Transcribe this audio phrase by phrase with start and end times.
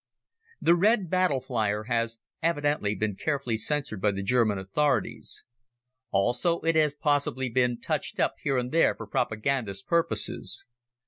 [0.59, 5.43] "The Red Battle Flyer" has evidently been carefully censored by the German authorities.
[6.09, 10.65] Also it has possibly been touched up here and there for propagandist purposes.